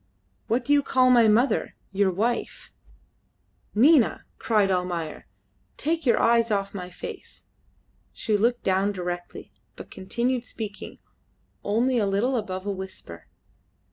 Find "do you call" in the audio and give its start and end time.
0.65-1.11